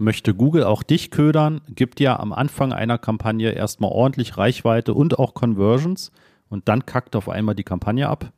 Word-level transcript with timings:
Möchte 0.00 0.32
Google 0.32 0.62
auch 0.62 0.84
dich 0.84 1.10
ködern, 1.10 1.60
gibt 1.74 1.98
dir 1.98 2.20
am 2.20 2.32
Anfang 2.32 2.72
einer 2.72 2.98
Kampagne 2.98 3.50
erstmal 3.50 3.90
ordentlich 3.90 4.38
Reichweite 4.38 4.94
und 4.94 5.18
auch 5.18 5.34
Conversions 5.34 6.12
und 6.48 6.68
dann 6.68 6.86
kackt 6.86 7.16
auf 7.16 7.28
einmal 7.28 7.56
die 7.56 7.64
Kampagne 7.64 8.08
ab? 8.08 8.32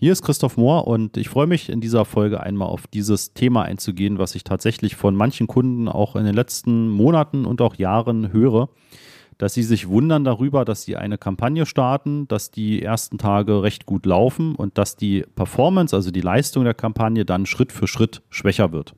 Hier 0.00 0.10
ist 0.10 0.22
Christoph 0.22 0.56
Mohr 0.56 0.88
und 0.88 1.16
ich 1.16 1.28
freue 1.28 1.46
mich 1.46 1.68
in 1.68 1.80
dieser 1.80 2.04
Folge 2.04 2.40
einmal 2.40 2.66
auf 2.66 2.88
dieses 2.88 3.34
Thema 3.34 3.62
einzugehen, 3.62 4.18
was 4.18 4.34
ich 4.34 4.42
tatsächlich 4.42 4.96
von 4.96 5.14
manchen 5.14 5.46
Kunden 5.46 5.86
auch 5.86 6.16
in 6.16 6.24
den 6.24 6.34
letzten 6.34 6.90
Monaten 6.90 7.44
und 7.44 7.60
auch 7.60 7.76
Jahren 7.76 8.32
höre 8.32 8.68
dass 9.42 9.54
sie 9.54 9.64
sich 9.64 9.88
wundern 9.88 10.22
darüber, 10.22 10.64
dass 10.64 10.84
sie 10.84 10.96
eine 10.96 11.18
Kampagne 11.18 11.66
starten, 11.66 12.28
dass 12.28 12.52
die 12.52 12.80
ersten 12.80 13.18
Tage 13.18 13.64
recht 13.64 13.86
gut 13.86 14.06
laufen 14.06 14.54
und 14.54 14.78
dass 14.78 14.94
die 14.94 15.24
Performance, 15.34 15.96
also 15.96 16.12
die 16.12 16.20
Leistung 16.20 16.62
der 16.62 16.74
Kampagne 16.74 17.24
dann 17.24 17.44
Schritt 17.44 17.72
für 17.72 17.88
Schritt 17.88 18.22
schwächer 18.30 18.70
wird. 18.70 18.94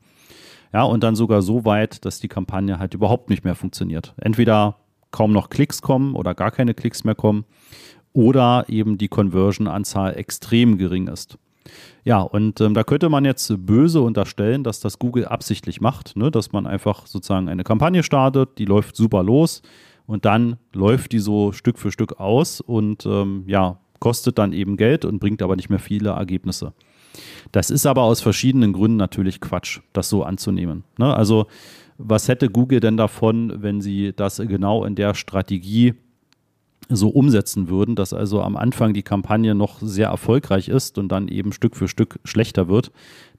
Ja, 0.71 0.83
und 0.83 1.03
dann 1.03 1.17
sogar 1.17 1.41
so 1.41 1.65
weit, 1.65 2.05
dass 2.05 2.21
die 2.21 2.29
Kampagne 2.29 2.79
halt 2.79 2.93
überhaupt 2.93 3.31
nicht 3.31 3.43
mehr 3.43 3.55
funktioniert. 3.55 4.13
Entweder 4.19 4.77
kaum 5.13 5.33
noch 5.33 5.49
Klicks 5.49 5.81
kommen 5.81 6.15
oder 6.15 6.35
gar 6.35 6.51
keine 6.51 6.75
Klicks 6.75 7.05
mehr 7.05 7.15
kommen 7.15 7.47
oder 8.13 8.67
eben 8.69 8.99
die 8.99 9.09
Conversion-Anzahl 9.09 10.15
extrem 10.19 10.77
gering 10.77 11.09
ist. 11.09 11.39
Ja, 12.05 12.21
und 12.21 12.61
ähm, 12.61 12.75
da 12.75 12.85
könnte 12.85 13.09
man 13.09 13.25
jetzt 13.25 13.51
böse 13.65 14.03
unterstellen, 14.03 14.63
dass 14.63 14.81
das 14.81 14.99
Google 14.99 15.25
absichtlich 15.25 15.81
macht, 15.81 16.19
ne? 16.19 16.31
dass 16.31 16.53
man 16.53 16.67
einfach 16.67 17.07
sozusagen 17.07 17.49
eine 17.49 17.65
Kampagne 17.65 18.03
startet, 18.03 18.59
die 18.59 18.67
läuft 18.67 18.95
super 18.95 19.23
los, 19.23 19.63
und 20.07 20.25
dann 20.25 20.57
läuft 20.73 21.13
die 21.13 21.19
so 21.19 21.53
Stück 21.53 21.79
für 21.79 21.93
Stück 21.93 22.21
aus 22.21 22.61
und 22.61 23.07
ähm, 23.07 23.45
ja, 23.47 23.79
kostet 23.99 24.39
dann 24.39 24.53
eben 24.53 24.77
Geld 24.77 25.05
und 25.05 25.19
bringt 25.19 25.43
aber 25.43 25.57
nicht 25.57 25.71
mehr 25.71 25.79
viele 25.79 26.11
Ergebnisse. 26.11 26.75
Das 27.53 27.71
ist 27.71 27.87
aber 27.87 28.03
aus 28.03 28.21
verschiedenen 28.21 28.73
Gründen 28.73 28.97
natürlich 28.97 29.41
Quatsch, 29.41 29.81
das 29.93 30.09
so 30.09 30.25
anzunehmen. 30.25 30.85
Ne? 30.99 31.15
Also 31.15 31.47
was 31.97 32.29
hätte 32.29 32.51
Google 32.51 32.81
denn 32.81 32.97
davon, 32.97 33.63
wenn 33.63 33.81
sie 33.81 34.13
das 34.15 34.39
genau 34.39 34.85
in 34.85 34.97
der 34.97 35.15
Strategie 35.15 35.95
so 36.89 37.09
umsetzen 37.09 37.69
würden, 37.69 37.95
dass 37.95 38.13
also 38.13 38.43
am 38.43 38.57
Anfang 38.57 38.93
die 38.93 39.03
Kampagne 39.03 39.55
noch 39.55 39.81
sehr 39.81 40.09
erfolgreich 40.09 40.69
ist 40.69 40.99
und 40.99 41.09
dann 41.09 41.29
eben 41.29 41.53
Stück 41.53 41.77
für 41.77 41.89
Stück 41.89 42.19
schlechter 42.25 42.69
wird. 42.69 42.93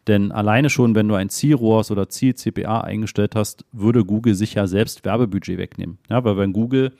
Denn 0.08 0.31
alleine 0.31 0.70
schon, 0.70 0.94
wenn 0.95 1.08
du 1.08 1.16
ein 1.16 1.30
Zielrohrs 1.30 1.92
oder 1.92 2.09
Ziel-CPA 2.09 2.81
eingestellt 2.81 3.36
hast, 3.36 3.66
würde 3.72 4.06
Google 4.06 4.36
sich 4.36 4.53
ja 4.53 4.67
selbst 4.67 5.03
Werbebudget 5.03 5.58
wegnehmen. 5.58 5.98
Ja, 6.09 6.23
weil 6.23 6.38
wenn 6.38 6.53
Google 6.53 6.92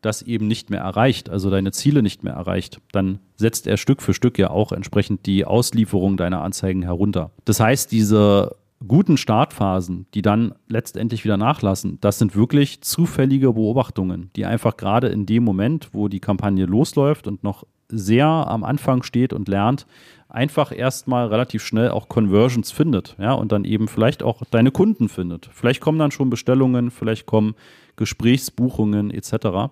das 0.00 0.22
eben 0.22 0.46
nicht 0.46 0.70
mehr 0.70 0.80
erreicht, 0.80 1.28
also 1.28 1.50
deine 1.50 1.72
Ziele 1.72 2.02
nicht 2.02 2.22
mehr 2.22 2.34
erreicht, 2.34 2.80
dann 2.92 3.18
setzt 3.36 3.66
er 3.66 3.76
Stück 3.76 4.02
für 4.02 4.14
Stück 4.14 4.38
ja 4.38 4.50
auch 4.50 4.72
entsprechend 4.72 5.26
die 5.26 5.44
Auslieferung 5.44 6.16
deiner 6.16 6.42
Anzeigen 6.42 6.82
herunter. 6.82 7.30
Das 7.44 7.60
heißt, 7.60 7.90
diese 7.90 8.56
guten 8.86 9.16
Startphasen, 9.16 10.06
die 10.14 10.22
dann 10.22 10.54
letztendlich 10.68 11.24
wieder 11.24 11.36
nachlassen, 11.36 11.98
das 12.00 12.18
sind 12.18 12.36
wirklich 12.36 12.80
zufällige 12.82 13.52
Beobachtungen, 13.52 14.30
die 14.36 14.46
einfach 14.46 14.76
gerade 14.76 15.08
in 15.08 15.26
dem 15.26 15.42
Moment, 15.42 15.90
wo 15.92 16.08
die 16.08 16.20
Kampagne 16.20 16.66
losläuft 16.66 17.26
und 17.26 17.42
noch 17.42 17.64
sehr 17.88 18.26
am 18.26 18.64
Anfang 18.64 19.02
steht 19.02 19.32
und 19.32 19.48
lernt, 19.48 19.86
einfach 20.28 20.76
erstmal 20.76 21.28
relativ 21.28 21.64
schnell 21.64 21.90
auch 21.90 22.08
Conversions 22.08 22.70
findet, 22.70 23.16
ja, 23.18 23.32
und 23.32 23.50
dann 23.52 23.64
eben 23.64 23.88
vielleicht 23.88 24.22
auch 24.22 24.42
deine 24.50 24.70
Kunden 24.70 25.08
findet. 25.08 25.48
Vielleicht 25.52 25.80
kommen 25.80 25.98
dann 25.98 26.10
schon 26.10 26.30
Bestellungen, 26.30 26.90
vielleicht 26.90 27.26
kommen 27.26 27.54
Gesprächsbuchungen 27.96 29.10
etc. 29.10 29.70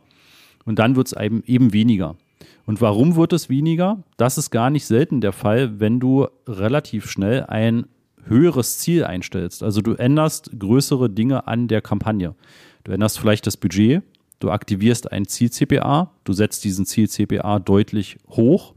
Und 0.65 0.79
dann 0.79 0.97
wird 0.97 1.09
es 1.09 1.13
eben, 1.13 1.43
eben 1.47 1.73
weniger. 1.73 2.17
Und 2.65 2.81
warum 2.81 3.17
wird 3.17 3.33
es 3.33 3.49
weniger? 3.49 4.03
Das 4.17 4.39
ist 4.39 4.51
gar 4.51 4.71
nicht 4.71 4.87
selten 4.87 5.21
der 5.21 5.33
Fall, 5.33 5.79
wenn 5.79 6.01
du 6.01 6.27
relativ 6.49 7.09
schnell 7.09 7.45
ein 7.45 7.87
höheres 8.25 8.79
Ziel 8.79 9.05
einstellst. 9.05 9.63
Also 9.63 9.81
du 9.83 9.95
änderst 9.95 10.51
größere 10.59 11.09
Dinge 11.09 11.47
an 11.47 11.69
der 11.69 11.81
Kampagne. 11.81 12.35
Du 12.83 12.93
änderst 12.93 13.21
vielleicht 13.21 13.47
das 13.47 13.57
Budget, 13.57 14.03
du 14.39 14.51
aktivierst 14.51 15.11
ein 15.13 15.27
Ziel-CPA, 15.27 16.13
du 16.25 16.33
setzt 16.33 16.65
diesen 16.65 16.87
Ziel-CPA 16.87 17.59
deutlich 17.59 18.19
hoch, 18.29 18.75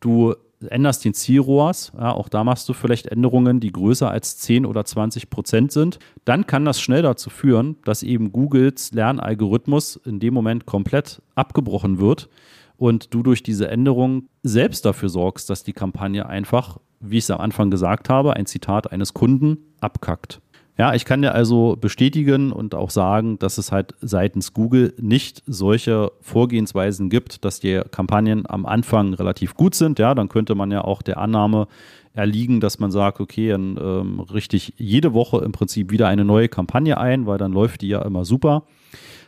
du 0.00 0.34
änderst 0.68 1.04
den 1.04 1.14
Zielrohrs, 1.14 1.92
ja, 1.96 2.12
auch 2.12 2.28
da 2.28 2.42
machst 2.42 2.68
du 2.68 2.72
vielleicht 2.72 3.06
Änderungen, 3.06 3.60
die 3.60 3.70
größer 3.70 4.10
als 4.10 4.38
10 4.38 4.66
oder 4.66 4.84
20 4.84 5.30
Prozent 5.30 5.72
sind, 5.72 5.98
dann 6.24 6.46
kann 6.46 6.64
das 6.64 6.80
schnell 6.80 7.02
dazu 7.02 7.30
führen, 7.30 7.76
dass 7.84 8.02
eben 8.02 8.32
Googles 8.32 8.92
Lernalgorithmus 8.92 9.96
in 10.04 10.18
dem 10.18 10.34
Moment 10.34 10.66
komplett 10.66 11.22
abgebrochen 11.34 12.00
wird 12.00 12.28
und 12.76 13.14
du 13.14 13.22
durch 13.22 13.42
diese 13.42 13.68
Änderung 13.68 14.28
selbst 14.42 14.84
dafür 14.84 15.08
sorgst, 15.08 15.50
dass 15.50 15.64
die 15.64 15.72
Kampagne 15.72 16.26
einfach, 16.26 16.78
wie 17.00 17.18
ich 17.18 17.24
es 17.24 17.30
am 17.30 17.40
Anfang 17.40 17.70
gesagt 17.70 18.08
habe, 18.08 18.34
ein 18.34 18.46
Zitat 18.46 18.90
eines 18.90 19.14
Kunden 19.14 19.58
abkackt. 19.80 20.40
Ja, 20.78 20.94
ich 20.94 21.04
kann 21.04 21.22
dir 21.22 21.34
also 21.34 21.76
bestätigen 21.78 22.52
und 22.52 22.76
auch 22.76 22.90
sagen, 22.90 23.36
dass 23.40 23.58
es 23.58 23.72
halt 23.72 23.94
seitens 24.00 24.54
Google 24.54 24.94
nicht 24.96 25.42
solche 25.44 26.12
Vorgehensweisen 26.20 27.10
gibt, 27.10 27.44
dass 27.44 27.58
die 27.58 27.82
Kampagnen 27.90 28.48
am 28.48 28.64
Anfang 28.64 29.12
relativ 29.12 29.54
gut 29.54 29.74
sind. 29.74 29.98
Ja, 29.98 30.14
dann 30.14 30.28
könnte 30.28 30.54
man 30.54 30.70
ja 30.70 30.82
auch 30.84 31.02
der 31.02 31.18
Annahme 31.18 31.66
erliegen, 32.12 32.60
dass 32.60 32.78
man 32.78 32.92
sagt, 32.92 33.20
okay, 33.20 33.48
dann 33.48 33.76
ähm, 33.76 34.20
richte 34.20 34.56
ich 34.56 34.74
jede 34.76 35.14
Woche 35.14 35.38
im 35.38 35.50
Prinzip 35.50 35.90
wieder 35.90 36.06
eine 36.06 36.24
neue 36.24 36.48
Kampagne 36.48 36.96
ein, 36.96 37.26
weil 37.26 37.38
dann 37.38 37.52
läuft 37.52 37.80
die 37.80 37.88
ja 37.88 38.02
immer 38.02 38.24
super. 38.24 38.62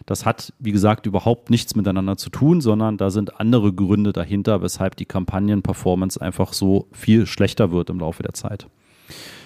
Das 0.06 0.24
hat, 0.24 0.52
wie 0.60 0.72
gesagt, 0.72 1.06
überhaupt 1.06 1.50
nichts 1.50 1.74
miteinander 1.74 2.16
zu 2.16 2.30
tun, 2.30 2.60
sondern 2.60 2.96
da 2.96 3.10
sind 3.10 3.40
andere 3.40 3.72
Gründe 3.72 4.12
dahinter, 4.12 4.62
weshalb 4.62 4.94
die 4.94 5.04
Kampagnenperformance 5.04 6.20
einfach 6.20 6.52
so 6.52 6.86
viel 6.92 7.26
schlechter 7.26 7.72
wird 7.72 7.90
im 7.90 7.98
Laufe 7.98 8.22
der 8.22 8.34
Zeit. 8.34 8.68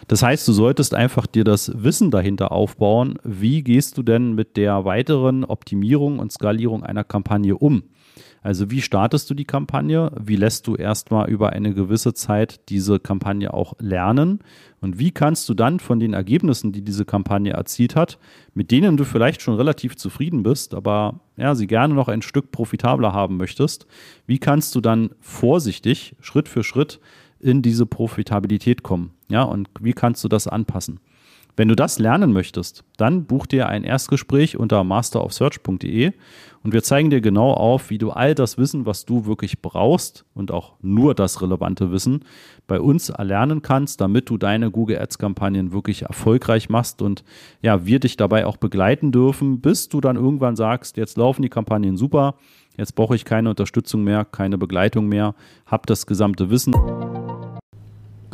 Das 0.09 0.23
heißt, 0.23 0.47
du 0.47 0.53
solltest 0.53 0.95
einfach 0.95 1.27
dir 1.27 1.45
das 1.45 1.73
Wissen 1.75 2.11
dahinter 2.11 2.53
aufbauen. 2.53 3.19
Wie 3.25 3.63
gehst 3.63 3.97
du 3.99 4.03
denn 4.03 4.35
mit 4.35 4.57
der 4.57 4.85
weiteren 4.85 5.45
Optimierung 5.45 6.19
und 6.19 6.33
Skalierung 6.33 6.83
einer 6.83 7.05
Kampagne 7.05 7.57
um? 7.57 7.85
Also 8.45 8.71
wie 8.71 8.83
startest 8.83 9.31
du 9.31 9.35
die 9.35 9.47
Kampagne? 9.47 10.13
Wie 10.23 10.37
lässt 10.37 10.67
du 10.67 10.77
erstmal 10.77 11.31
über 11.31 11.55
eine 11.55 11.73
gewisse 11.73 12.13
Zeit 12.13 12.61
diese 12.69 13.01
Kampagne 13.01 13.55
auch 13.55 13.73
lernen? 13.81 14.41
Und 14.83 14.99
wie 14.99 15.13
kannst 15.13 15.49
du 15.49 15.55
dann 15.55 15.81
von 15.81 15.99
den 15.99 16.13
Ergebnissen, 16.13 16.71
die 16.71 16.83
diese 16.83 17.07
Kampagne 17.07 17.55
erzielt 17.55 17.97
hat, 17.97 18.19
mit 18.53 18.71
denen 18.71 18.99
du 18.99 19.05
vielleicht 19.05 19.41
schon 19.41 19.55
relativ 19.55 19.97
zufrieden 19.97 20.43
bist, 20.43 20.75
aber 20.75 21.21
ja, 21.39 21.55
sie 21.55 21.67
gerne 21.67 21.95
noch 21.95 22.09
ein 22.09 22.21
Stück 22.21 22.53
profitabler 22.53 23.15
haben 23.15 23.39
möchtest, 23.39 23.87
wie 24.27 24.39
kannst 24.39 24.75
du 24.75 24.83
dann 24.83 25.11
vorsichtig, 25.21 26.15
Schritt 26.21 26.51
für 26.51 26.63
Schritt 26.63 27.01
in 27.41 27.63
diese 27.63 27.87
Profitabilität 27.87 28.83
kommen? 28.83 29.14
Ja, 29.29 29.43
und 29.43 29.69
wie 29.81 29.93
kannst 29.93 30.23
du 30.25 30.29
das 30.29 30.47
anpassen? 30.47 31.01
Wenn 31.57 31.69
du 31.69 31.77
das 31.77 32.01
lernen 32.01 32.33
möchtest, 32.33 32.83
dann 32.97 33.27
buch 33.27 33.47
dir 33.47 33.69
ein 33.69 33.85
Erstgespräch 33.85 34.57
unter 34.57 34.83
masterofsearch.de 34.83 36.13
und 36.65 36.73
wir 36.73 36.83
zeigen 36.83 37.11
dir 37.11 37.21
genau 37.21 37.53
auf, 37.53 37.91
wie 37.91 37.99
du 37.99 38.11
all 38.11 38.35
das 38.35 38.59
Wissen, 38.59 38.87
was 38.87 39.05
du 39.05 39.27
wirklich 39.27 39.63
brauchst 39.63 40.25
und 40.35 40.51
auch 40.51 40.73
nur 40.83 41.15
das 41.15 41.43
relevante 41.43 41.93
Wissen 41.93 42.25
bei 42.67 42.81
uns 42.81 43.09
erlernen 43.09 43.63
kannst, 43.63 44.01
damit 44.01 44.31
du 44.31 44.37
deine 44.37 44.73
Google 44.73 44.99
Ads 44.99 45.19
Kampagnen 45.19 45.73
wirklich 45.73 46.03
erfolgreich 46.03 46.71
machst 46.71 47.03
und 47.03 47.23
ja, 47.63 47.87
wir 47.87 48.01
dich 48.01 48.17
dabei 48.17 48.47
auch 48.47 48.57
begleiten 48.57 49.13
dürfen, 49.13 49.61
bis 49.61 49.89
du 49.89 50.01
dann 50.01 50.17
irgendwann 50.17 50.57
sagst, 50.57 50.97
jetzt 50.97 51.17
laufen 51.17 51.43
die 51.43 51.51
Kampagnen 51.51 51.97
super, 51.97 52.35
jetzt 52.77 52.97
brauche 52.97 53.15
ich 53.15 53.25
keine 53.25 53.51
Unterstützung 53.51 54.03
mehr, 54.03 54.25
keine 54.25 54.59
Begleitung 54.59 55.07
mehr, 55.07 55.37
hab 55.67 55.87
das 55.87 56.07
gesamte 56.07 56.51
Wissen. 56.51 56.75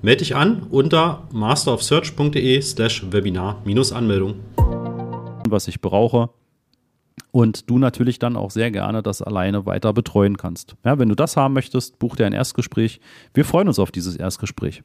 Melde 0.00 0.18
dich 0.18 0.36
an 0.36 0.62
unter 0.70 1.26
masterofsearch.de 1.32 2.62
slash 2.62 3.10
Webinar-Anmeldung. 3.10 4.36
Was 5.48 5.66
ich 5.66 5.80
brauche 5.80 6.30
und 7.32 7.68
du 7.68 7.78
natürlich 7.78 8.20
dann 8.20 8.36
auch 8.36 8.52
sehr 8.52 8.70
gerne 8.70 9.02
das 9.02 9.22
alleine 9.22 9.66
weiter 9.66 9.92
betreuen 9.92 10.36
kannst. 10.36 10.76
Ja, 10.84 11.00
wenn 11.00 11.08
du 11.08 11.16
das 11.16 11.36
haben 11.36 11.54
möchtest, 11.54 11.98
buch 11.98 12.14
dir 12.14 12.26
ein 12.26 12.32
Erstgespräch. 12.32 13.00
Wir 13.34 13.44
freuen 13.44 13.66
uns 13.66 13.80
auf 13.80 13.90
dieses 13.90 14.14
Erstgespräch. 14.14 14.76